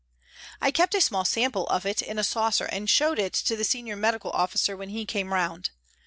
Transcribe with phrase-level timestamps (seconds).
[0.59, 3.63] I kept a small sample of it in a saucer and showed it to the
[3.63, 5.69] Senior Medical Officer when he came round.